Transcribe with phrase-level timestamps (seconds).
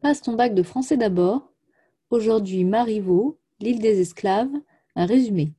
[0.00, 1.52] Passe ton bac de français d'abord.
[2.10, 4.52] Aujourd'hui, Marivaux, l'île des esclaves,
[4.94, 5.52] un résumé.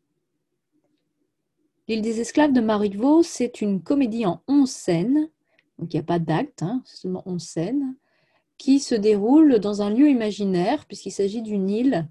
[1.90, 5.30] L'île des esclaves de Marivaux, c'est une comédie en onze scènes,
[5.78, 7.96] donc il n'y a pas d'acte, hein, seulement onze scènes,
[8.58, 12.08] qui se déroule dans un lieu imaginaire, puisqu'il s'agit d'une île,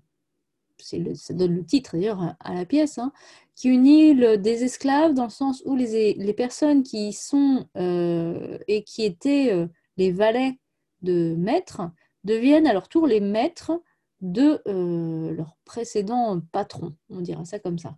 [0.92, 3.10] le, ça donne le titre d'ailleurs à la pièce, hein,
[3.54, 7.12] qui est une île des esclaves dans le sens où les, les personnes qui y
[7.14, 9.66] sont euh, et qui étaient euh,
[9.96, 10.58] les valets
[11.00, 11.90] de maîtres
[12.28, 13.72] deviennent à leur tour les maîtres
[14.20, 17.96] de euh, leur précédent patron, on dira ça comme ça.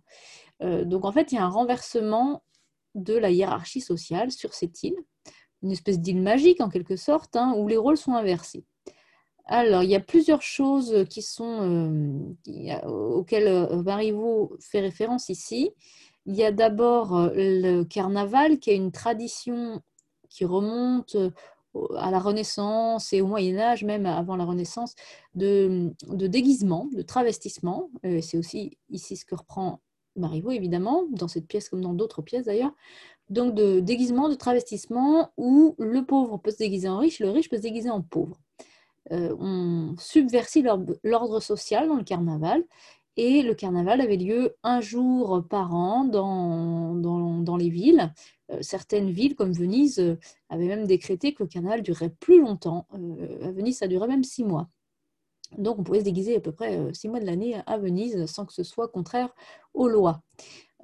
[0.63, 2.43] Euh, donc en fait, il y a un renversement
[2.95, 4.95] de la hiérarchie sociale sur cette île,
[5.63, 8.65] une espèce d'île magique en quelque sorte, hein, où les rôles sont inversés.
[9.45, 15.71] Alors, il y a plusieurs choses qui sont, euh, auxquelles Marivaux fait référence ici.
[16.25, 19.81] Il y a d'abord le carnaval, qui est une tradition
[20.29, 21.17] qui remonte
[21.97, 24.95] à la Renaissance et au Moyen Âge, même avant la Renaissance,
[25.35, 27.89] de, déguisement, de travestissement.
[28.05, 29.79] Euh, c'est aussi ici ce que reprend
[30.15, 32.73] Marivaux, évidemment, dans cette pièce comme dans d'autres pièces d'ailleurs.
[33.29, 37.49] Donc de déguisement, de travestissement, où le pauvre peut se déguiser en riche, le riche
[37.49, 38.37] peut se déguiser en pauvre.
[39.11, 40.63] Euh, on subvertit
[41.03, 42.63] l'ordre social dans le carnaval.
[43.23, 48.11] Et le carnaval avait lieu un jour par an dans, les villes.
[48.51, 50.17] Euh, certaines villes comme Venise euh,
[50.49, 52.87] avaient même décrété que le carnaval durait plus longtemps.
[52.95, 54.69] Euh, à Venise, ça durait même six mois.
[55.59, 58.47] Donc on pouvait se déguiser à peu près six mois de l'année à Venise sans
[58.47, 59.29] que ce soit contraire
[59.75, 60.23] aux lois.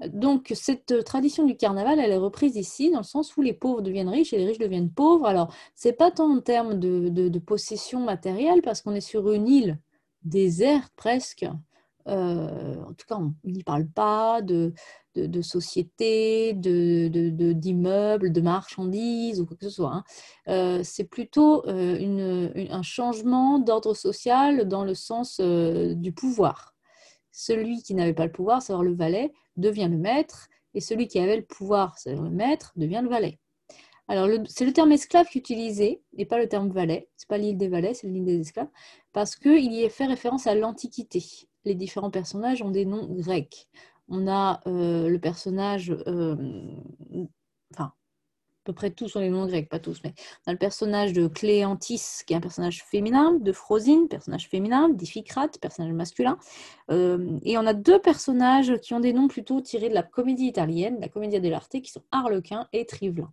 [0.06, 3.82] Donc cette tradition du carnaval, elle est reprise ici dans le sens où les pauvres
[3.82, 5.26] deviennent riches et les riches deviennent pauvres.
[5.26, 9.48] Alors c'est pas tant en termes de, de possession matérielle parce qu'on est sur une
[9.48, 9.80] île
[10.22, 11.48] déserte presque.
[12.08, 14.74] En tout cas, on n'y parle pas de,
[15.26, 19.94] de, société, d'immeubles, de, de, marchandises ou quoi que ce soit.
[19.94, 20.04] Hein.
[20.48, 26.76] Euh, c'est plutôt euh, un changement d'ordre social dans le sens euh, du pouvoir.
[27.32, 31.20] Celui qui n'avait pas le pouvoir, c'est-à-dire le valet, devient le maître, et celui qui
[31.20, 33.40] avait le pouvoir, c'est-à-dire le maître, devient le valet.
[34.10, 37.10] Alors, c'est le terme esclave qui est utilisé, et pas le terme valet.
[37.18, 38.70] C'est pas l'île des valets, c'est l'île des esclaves,
[39.12, 41.24] parce qu'il y fait référence à l'Antiquité.
[41.68, 43.68] Les différents personnages ont des noms grecs
[44.10, 46.36] on a euh, le personnage, euh,
[47.74, 47.94] enfin, à
[48.64, 50.14] peu près tous sont les noms grecs, pas tous, mais
[50.46, 54.90] on a le personnage de Cléantis, qui est un personnage féminin, de Frosine, personnage féminin,
[54.90, 56.38] d'Iphicrate, personnage masculin.
[56.92, 60.48] Euh, et on a deux personnages qui ont des noms plutôt tirés de la comédie
[60.48, 63.32] italienne, la Commedia dell'arte, qui sont Harlequin et Trivelin.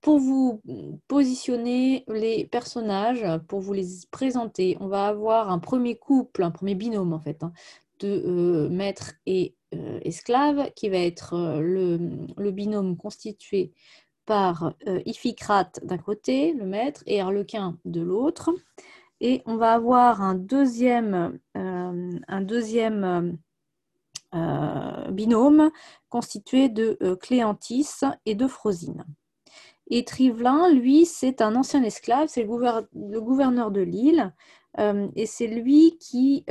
[0.00, 0.60] Pour vous
[1.08, 6.74] positionner les personnages, pour vous les présenter, on va avoir un premier couple, un premier
[6.74, 7.52] binôme en fait, hein,
[8.00, 11.60] de maître et euh, esclave, qui va être euh,
[12.36, 13.72] le, binôme constitué
[14.26, 18.50] par euh, Iphicrate d'un côté, le maître, et Harlequin de l'autre.
[19.20, 23.36] Et on va avoir un deuxième, un deuxième
[25.10, 25.70] binôme
[26.08, 29.04] constitué de Cléantis et de Frosine.
[29.90, 34.32] Et Trivelin, lui, c'est un ancien esclave, c'est le, gouverneur de l'île,
[34.78, 36.44] et c'est lui qui,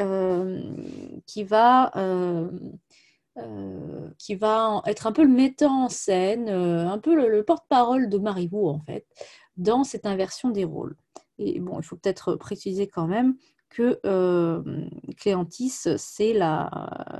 [1.26, 1.92] qui va
[3.38, 4.10] euh,
[4.86, 8.80] être un peu le metteur en scène, euh, un peu le, porte-parole de Marivaux, en
[8.82, 9.06] fait,
[9.58, 10.96] dans cette inversion des rôles.
[11.38, 13.36] Et bon, il faut peut-être préciser quand même
[13.70, 14.88] que euh,
[15.18, 16.34] Cléantis, c'est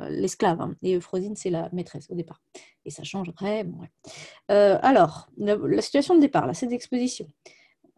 [0.10, 2.42] l'esclave, hein, et Euphrosine, c'est la maîtresse au départ.
[2.86, 3.64] Et ça changerait.
[3.64, 3.86] Bon,
[4.48, 7.28] alors, la, situation de départ, là, cette exposition.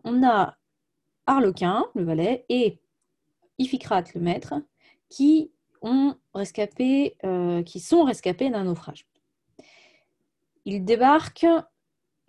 [0.03, 0.57] On a
[1.27, 2.79] Harlequin, le valet, et
[3.57, 4.55] Iphicrate, le maître,
[5.09, 5.51] qui
[5.81, 9.07] ont rescapé, euh, qui sont rescapés d'un naufrage.
[10.65, 11.47] Ils débarquent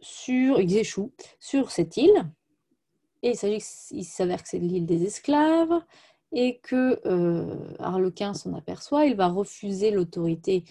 [0.00, 2.31] sur, ils échouent sur cette île,
[3.22, 3.34] et
[3.91, 5.81] il s'avère que c'est l'île des esclaves,
[6.32, 10.65] et que euh, Harlequin s'en aperçoit, il va refuser l'autorité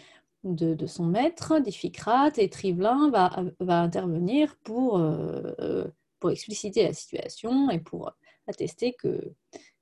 [0.44, 5.86] de, son maître, d'Iphicrate, et Trivelin va, intervenir pour, euh,
[6.20, 8.12] pour expliciter la situation et pour
[8.48, 9.34] attester que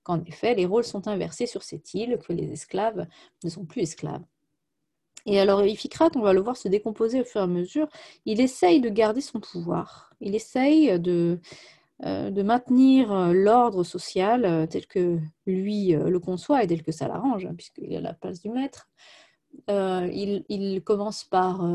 [0.04, 3.06] qu'en effet, les rôles sont inversés sur cette île, que les esclaves
[3.44, 4.24] ne sont plus esclaves.
[5.26, 7.88] Et alors, Iphicrate, on va le voir se décomposer au fur et à mesure,
[8.26, 11.38] il essaye de garder son pouvoir, il essaye de, euh,
[12.02, 17.08] de maintenir euh, l'ordre social euh, tel que lui le conçoit et tel que ça
[17.08, 18.90] l'arrange, hein, puisqu'il à la place du maître.
[19.68, 21.68] il, commence par,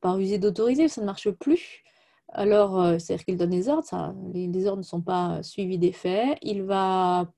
[0.00, 1.84] par user d'autorité, ça ne marche plus.
[2.28, 6.38] Alors, c'est-à-dire qu'il donne des ordres, les, les, ordres ne sont pas suivis des faits.
[6.40, 7.30] Il va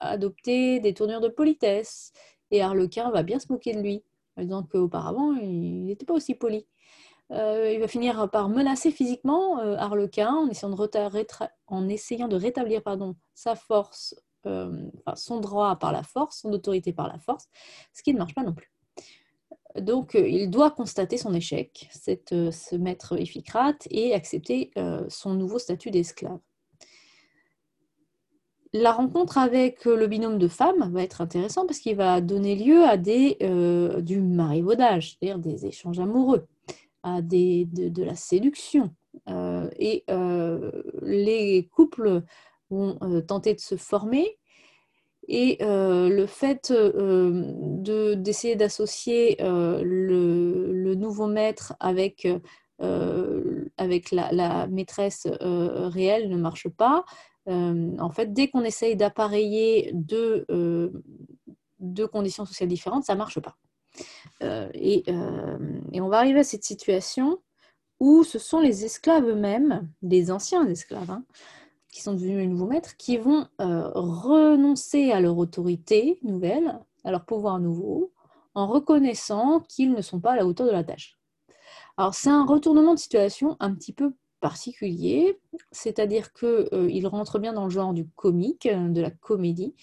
[0.00, 2.12] adopter des tournures de politesse.
[2.50, 4.02] Et Harlequin va bien se moquer de lui,
[4.36, 6.66] en disant qu'auparavant, il n'était pas aussi poli.
[7.30, 10.48] Il va finir par menacer physiquement Arlequin
[11.66, 14.14] en essayant de, rétablir pardon, sa force,
[14.44, 17.48] son droit par la force, son autorité par la force,
[17.92, 18.70] ce qui ne marche pas non plus.
[19.80, 24.70] Donc, il doit constater son échec, cette, ce maître Iphicrate, et accepter
[25.08, 26.38] son nouveau statut d'esclave.
[28.78, 32.56] La rencontre avec euh, le binôme de femmes va être intéressant parce qu'il va donner
[32.56, 36.46] lieu à des, euh, du marivaudage, c'est-à-dire des échanges amoureux,
[37.06, 38.94] de, la séduction.
[39.28, 40.04] Euh, et
[41.02, 42.22] les couples
[42.70, 44.38] vont tenter de se former
[45.28, 52.28] et le fait d'essayer d'associer le, nouveau maître avec,
[52.78, 57.04] la, maîtresse réelle ne marche pas.
[57.48, 60.90] Euh, en fait, dès qu'on essaye d'appareiller deux, euh,
[61.78, 63.56] deux, conditions sociales différentes, ça ne marche pas.
[64.42, 67.40] Euh, et, on va arriver à cette situation
[68.00, 71.24] où ce sont les esclaves eux-mêmes, des anciens esclaves, hein,
[71.90, 77.58] qui sont devenus nouveaux maîtres, qui vont renoncer à leur autorité nouvelle, à leur pouvoir
[77.58, 78.12] nouveau,
[78.54, 81.18] en reconnaissant qu'ils ne sont pas à la hauteur de la tâche.
[81.96, 85.38] Alors c'est un retournement de situation un petit peu particulier,
[85.72, 89.74] c'est-à-dire qu'il euh, rentre bien dans le genre du comique, euh, de la comédie.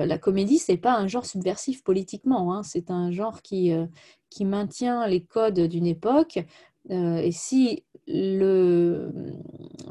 [0.00, 3.72] Euh, la comédie, c'est pas un genre subversif politiquement, hein, c'est un genre qui,
[4.30, 6.38] qui maintient les codes d'une époque.
[6.88, 9.12] et si le,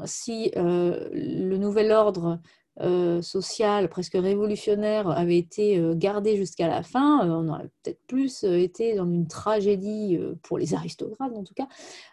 [0.04, 2.40] si, le nouvel ordre
[2.82, 8.00] euh, social presque révolutionnaire avait été euh, gardé jusqu'à la fin, euh, on aurait peut-être
[8.06, 11.68] plus été dans une tragédie pour les aristocrates en tout cas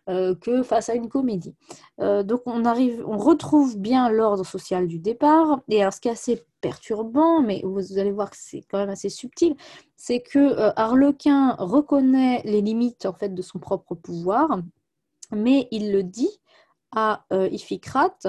[0.07, 1.55] que face à une comédie.
[1.99, 5.59] donc on arrive, on retrouve bien l'ordre social du départ.
[5.69, 8.89] Et alors ce qui est assez perturbant, mais vous allez voir que c'est quand même
[8.89, 9.55] assez subtil,
[9.95, 14.61] c'est que Harlequin reconnaît les limites en fait de son propre pouvoir,
[15.31, 16.39] mais il le dit
[16.95, 18.27] à Iphicrate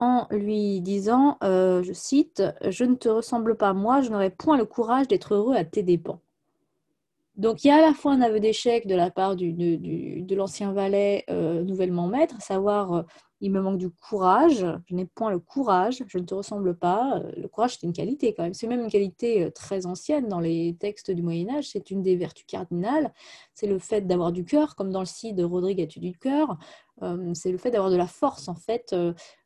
[0.00, 4.56] en lui disant, euh, je cite, Je ne te ressemble pas, moi, je n'aurais point
[4.56, 6.20] le courage d'être heureux à tes dépens.
[7.36, 10.34] Donc il y a à la fois un aveu d'échec de la part du, de
[10.34, 13.02] l'ancien valet euh, nouvellement maître, à savoir euh,
[13.40, 17.22] il me manque du courage, je n'ai point le courage, je ne te ressemble pas.
[17.38, 18.52] Le courage, c'est une qualité quand même.
[18.52, 21.70] C'est même une qualité très ancienne dans les textes du Moyen Âge.
[21.70, 23.10] C'est une des vertus cardinales.
[23.54, 26.58] C'est le fait d'avoir du cœur, comme dans le site de Rodrigue As-tu du cœur?
[27.32, 28.94] c'est le fait d'avoir de la force, en fait,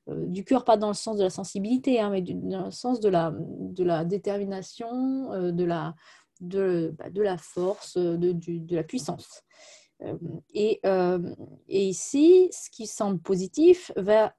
[0.06, 3.08] du cœur, pas dans le sens de la sensibilité, hein, mais dans le sens de
[3.08, 5.94] la, détermination, euh, de, la,
[6.40, 9.42] de, bah, de, la force, de, de, la puissance.
[10.02, 10.18] Euh,
[10.52, 10.80] et,
[11.68, 14.34] et, ici, ce qui semble positif va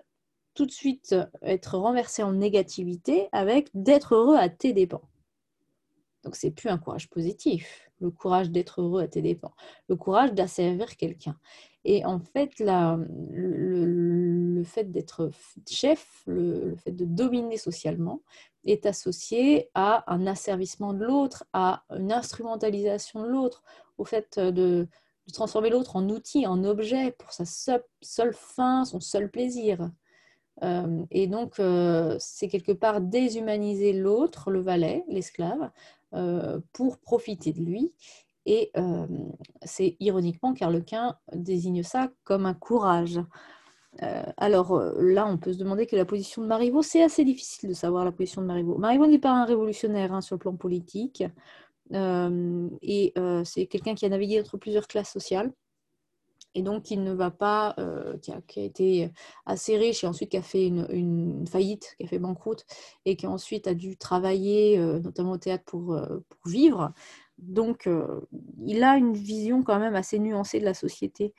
[0.53, 5.01] tout de suite être renversé en négativité avec d'être heureux à tes dépens.
[6.23, 9.53] Donc, c'est plus un courage positif, le courage d'être heureux à tes dépens,
[9.89, 11.37] le courage d'asservir quelqu'un.
[11.85, 13.03] Et en fait, le,
[14.65, 15.29] fait d'être
[15.69, 18.21] chef, le, fait de dominer socialement,
[18.65, 23.61] est associé à un asservissement de l'autre, à une instrumentalisation de l'autre,
[23.99, 24.87] au fait de,
[25.31, 29.91] transformer l'autre en outil, en objet pour sa seule, fin, son seul plaisir.
[30.63, 35.69] Euh, et donc, euh, c'est quelque part déshumaniser l'autre, le valet, l'esclave,
[36.13, 37.93] euh, pour profiter de lui
[38.45, 39.07] et euh,
[39.63, 43.19] c'est ironiquement qu'Arlequin désigne ça comme un courage.
[44.03, 47.23] Euh, alors euh, là, on peut se demander que la position de Marivaux, c'est assez
[47.23, 48.77] difficile de savoir la position de Marivaux.
[48.77, 51.23] Marivaux n'est pas un révolutionnaire hein, sur le plan politique,
[51.91, 53.13] et
[53.45, 55.53] c'est quelqu'un qui a navigué entre plusieurs classes sociales,
[56.55, 57.75] et donc il ne va pas,
[58.23, 59.11] qui a, été
[59.45, 62.65] assez riche et ensuite qui a fait une, faillite, qui a fait banqueroute,
[63.05, 65.95] et qui ensuite a dû travailler, notamment au théâtre, pour
[66.47, 66.91] vivre.
[67.37, 68.21] Donc, euh,
[68.65, 71.33] il a une vision quand même assez nuancée de la société.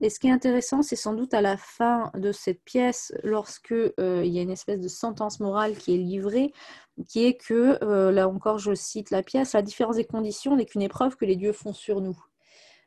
[0.00, 3.72] Et ce qui est intéressant, c'est sans doute à la fin de cette pièce, lorsque
[3.72, 6.52] euh, il y a une espèce de sentence morale qui est livrée,
[7.08, 10.66] qui est que, euh, là encore, je cite la pièce, la différence des conditions n'est
[10.66, 12.18] qu'une épreuve que les dieux font sur nous.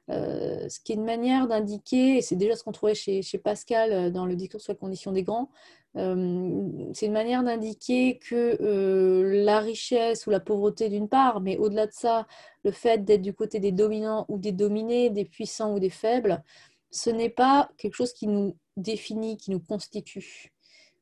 [0.08, 4.10] Ce qui est une manière d'indiquer, et c'est déjà ce qu'on trouvait chez, Pascal euh,
[4.12, 5.50] dans le discours sur la condition des grands,
[5.96, 11.94] c'est une manière d'indiquer que la richesse ou la pauvreté d'une part, mais au-delà de
[11.94, 12.28] ça,
[12.64, 16.44] le fait d'être du côté des dominants ou des dominés, des puissants ou des faibles,
[16.92, 20.52] ce n'est pas quelque chose qui nous définit, qui nous constitue.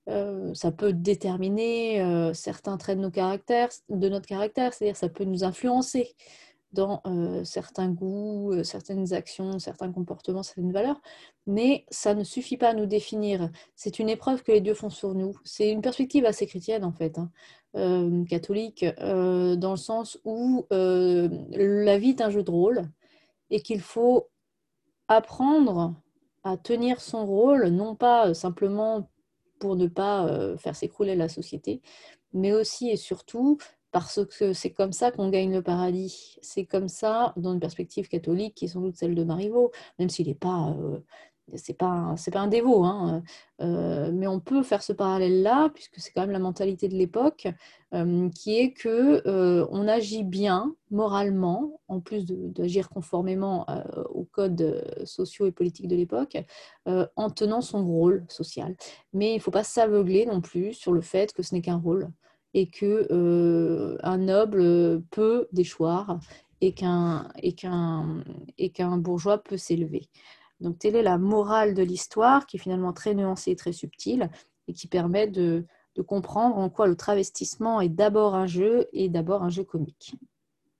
[0.08, 5.44] ça peut déterminer certains traits de, nos caractères, de notre caractère, c'est-à-dire ça peut nous
[5.44, 6.14] influencer
[6.74, 11.01] dans euh, certains goûts, euh, certaines actions, certains comportements, certaines valeurs,
[11.46, 13.50] mais ça ne suffit pas à nous définir.
[13.75, 15.38] C'est une épreuve que les dieux font sur nous.
[15.44, 17.32] C'est une perspective assez chrétienne en fait, hein,
[17.75, 22.89] euh, catholique, dans le sens où la vie est un jeu de rôle
[23.50, 24.30] et qu'il faut
[25.08, 25.96] apprendre
[26.44, 29.10] à tenir son rôle, non pas simplement
[29.60, 31.82] pour ne pas faire s'écrouler la société,
[32.34, 33.58] mais aussi et surtout
[33.94, 36.38] parce que c'est comme ça qu'on gagne le paradis.
[36.42, 40.10] C'est comme ça, dans une perspective catholique, qui est sans doute celle de Marivaux, même
[40.10, 40.76] s'il n'est pas
[41.56, 43.22] c'est pas c'est pas un dévot, hein,
[43.62, 47.48] euh, mais on peut faire ce parallèle-là puisque c'est quand même la mentalité de l'époque,
[47.94, 53.66] euh, qui est que euh, on agit bien moralement, en plus d'agir conformément
[54.10, 56.38] aux codes sociaux et politiques de l'époque,
[56.86, 58.76] en tenant son rôle social.
[59.12, 61.78] Mais il ne faut pas s'aveugler non plus sur le fait que ce n'est qu'un
[61.78, 62.10] rôle
[62.53, 63.07] et que
[64.03, 66.19] un noble peut déchoir
[66.62, 67.27] et qu'un
[68.98, 70.07] bourgeois peut s'élever.
[70.62, 74.29] Donc, telle est la morale de l'histoire, qui est finalement très nuancée et très subtile,
[74.67, 75.65] et qui permet de
[76.07, 80.15] comprendre en quoi le travestissement est d'abord un jeu et d'abord un jeu comique.